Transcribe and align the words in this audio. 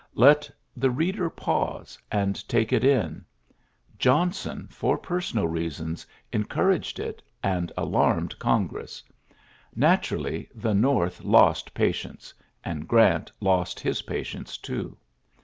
Let 0.15 0.49
the 0.75 0.89
reader 0.89 1.29
pause, 1.29 1.95
and 2.11 2.49
take 2.49 2.73
it 2.73 2.81
Johnson, 3.99 4.67
for 4.71 4.97
personal 4.97 5.47
reasons, 5.47 6.07
en 6.33 6.45
araged 6.45 6.97
it, 6.97 7.21
and 7.43 7.71
alarmed 7.77 8.39
Congress, 8.39 9.03
iturally, 9.77 10.49
the 10.55 10.73
North 10.73 11.23
lost 11.23 11.75
patience 11.75 12.33
j 12.65 12.71
and 12.71 12.91
ant 12.91 13.31
lost 13.39 13.79
his 13.79 14.01
patience, 14.01 14.57
too. 14.57 14.97